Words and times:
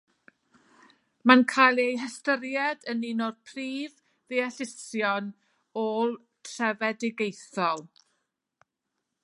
Mae'n 1.31 1.41
cael 1.51 1.81
ei 1.83 1.97
hystyried 2.03 2.87
yn 2.93 3.03
un 3.09 3.21
o'r 3.27 3.35
prif 3.51 3.93
ddeallusion 4.33 5.27
ôl-trefedigaethol. 5.83 7.85